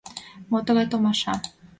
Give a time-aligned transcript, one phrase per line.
[0.49, 1.33] —Мо тыгай томаша?